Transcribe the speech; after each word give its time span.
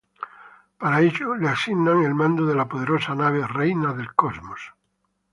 Para 0.79 1.01
ello 1.01 1.35
le 1.35 1.47
asignan 1.49 2.01
el 2.03 2.15
mando 2.15 2.47
de 2.47 2.55
la 2.55 2.67
poderosa 2.67 3.13
nave 3.13 3.45
""Reina 3.45 3.93
del 3.93 4.15
Cosmos"". 4.15 4.71